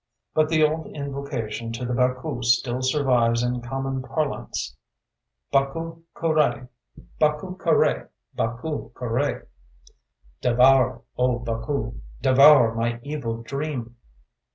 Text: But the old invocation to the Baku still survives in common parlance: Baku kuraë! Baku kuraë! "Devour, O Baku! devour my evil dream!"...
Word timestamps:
But 0.33 0.49
the 0.49 0.63
old 0.63 0.87
invocation 0.87 1.71
to 1.73 1.85
the 1.85 1.93
Baku 1.93 2.41
still 2.41 2.81
survives 2.81 3.43
in 3.43 3.61
common 3.61 4.01
parlance: 4.01 4.75
Baku 5.51 6.01
kuraë! 6.15 6.69
Baku 7.19 7.53
kuraë! 8.35 9.45
"Devour, 10.41 11.03
O 11.19 11.37
Baku! 11.37 12.01
devour 12.19 12.73
my 12.73 12.99
evil 13.03 13.43
dream!"... 13.43 13.95